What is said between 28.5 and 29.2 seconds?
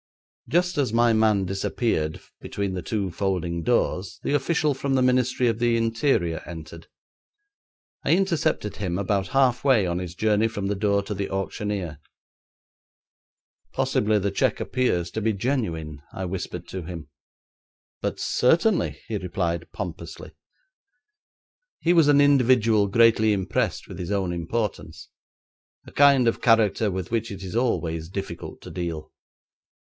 to deal.